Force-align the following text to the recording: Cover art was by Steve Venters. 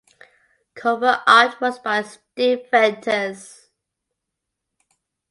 Cover 0.73 1.21
art 1.27 1.61
was 1.61 1.77
by 1.77 2.01
Steve 2.01 2.71
Venters. 2.71 3.69